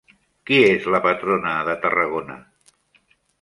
Qui 0.49 0.55
és 0.69 0.87
la 0.95 1.01
patrona 1.03 1.51
de 1.69 1.75
Tarragona? 1.85 2.39